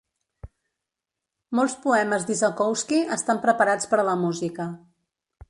[1.59, 4.69] Molts poemes d'Isakovsky estan preparats per a la música.